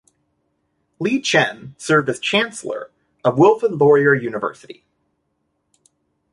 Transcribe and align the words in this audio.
Lee-Chin 0.97 1.75
served 1.77 2.09
as 2.09 2.19
chancellor 2.19 2.89
of 3.23 3.37
Wilfrid 3.37 3.73
Laurier 3.73 4.15
University. 4.15 4.83